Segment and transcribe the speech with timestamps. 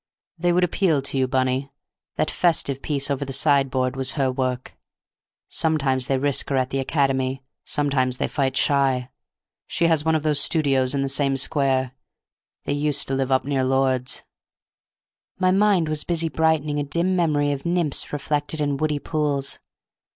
[0.39, 1.69] They would appeal to you, Bunny;
[2.15, 4.75] that festive piece over the sideboard was her work.
[5.47, 9.11] Sometimes they risk her at the Academy, sometimes they fight shy.
[9.67, 11.91] She has one of those studios in the same square;
[12.63, 14.23] they used to live up near Lord's."
[15.37, 19.59] My mind was busy brightening a dim memory of nymphs reflected in woody pools.